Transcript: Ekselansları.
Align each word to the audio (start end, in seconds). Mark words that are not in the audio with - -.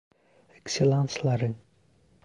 Ekselansları. 0.55 1.55